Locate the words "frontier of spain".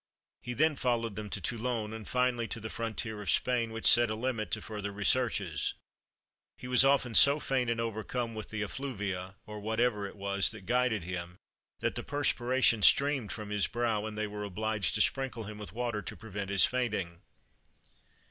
2.71-3.71